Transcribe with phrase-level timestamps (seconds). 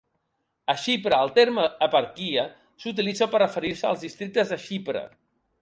[0.73, 2.47] A Xipre, el terme "eparquia"
[2.85, 5.09] s'utilitza per referir-se als districtes de Xipre.